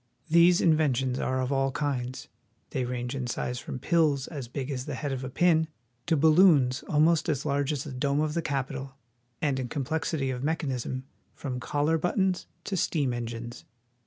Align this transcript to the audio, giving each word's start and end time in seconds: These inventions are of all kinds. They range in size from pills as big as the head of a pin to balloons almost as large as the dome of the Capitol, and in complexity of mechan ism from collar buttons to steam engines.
These 0.31 0.61
inventions 0.61 1.19
are 1.19 1.39
of 1.39 1.51
all 1.51 1.71
kinds. 1.71 2.27
They 2.71 2.85
range 2.85 3.13
in 3.13 3.27
size 3.27 3.59
from 3.59 3.77
pills 3.77 4.25
as 4.27 4.47
big 4.47 4.71
as 4.71 4.85
the 4.87 4.95
head 4.95 5.11
of 5.11 5.23
a 5.23 5.29
pin 5.29 5.67
to 6.07 6.17
balloons 6.17 6.83
almost 6.89 7.29
as 7.29 7.45
large 7.45 7.71
as 7.71 7.83
the 7.83 7.91
dome 7.91 8.19
of 8.21 8.33
the 8.33 8.41
Capitol, 8.41 8.95
and 9.43 9.59
in 9.59 9.67
complexity 9.67 10.31
of 10.31 10.41
mechan 10.41 10.71
ism 10.71 11.03
from 11.35 11.59
collar 11.59 11.99
buttons 11.99 12.47
to 12.63 12.75
steam 12.75 13.13
engines. 13.13 13.63